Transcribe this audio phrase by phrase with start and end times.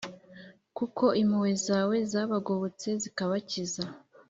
[0.77, 3.83] kuko impuhwe zawe zabagobotse, zikabakiza.